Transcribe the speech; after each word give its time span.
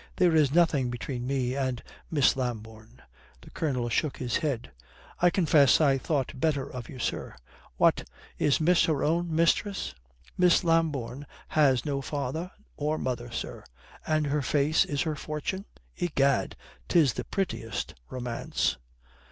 "There 0.15 0.35
is 0.35 0.51
nothing 0.51 0.89
between 0.89 1.27
me 1.27 1.55
and 1.55 1.83
Miss 2.09 2.35
Lambourne." 2.35 3.03
The 3.41 3.51
Colonel 3.51 3.87
shook 3.87 4.17
his 4.17 4.37
head. 4.37 4.71
"I 5.19 5.29
confess 5.29 5.79
I 5.79 5.99
thought 5.99 6.39
better 6.39 6.67
of 6.67 6.89
you, 6.89 6.97
sir. 6.97 7.35
What, 7.77 8.09
is 8.39 8.59
miss 8.59 8.85
her 8.85 9.03
own 9.03 9.31
mistress?" 9.35 9.93
"Miss 10.39 10.63
Lambourne 10.63 11.27
has 11.49 11.85
no 11.85 12.01
father 12.01 12.49
or 12.75 12.97
mother, 12.97 13.29
sir." 13.29 13.63
"And 14.07 14.25
her 14.25 14.41
face 14.41 14.85
is 14.85 15.03
her 15.03 15.15
fortune? 15.15 15.65
Egad, 15.97 16.55
'tis 16.87 17.13
the 17.13 17.23
prettiest 17.23 17.93
romance!" 18.09 18.77